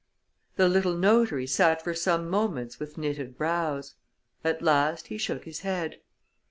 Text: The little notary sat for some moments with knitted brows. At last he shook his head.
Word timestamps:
The 0.55 0.67
little 0.67 0.97
notary 0.97 1.45
sat 1.45 1.83
for 1.83 1.93
some 1.93 2.27
moments 2.27 2.79
with 2.79 2.97
knitted 2.97 3.37
brows. 3.37 3.93
At 4.43 4.63
last 4.63 5.09
he 5.09 5.19
shook 5.19 5.43
his 5.45 5.59
head. 5.59 6.01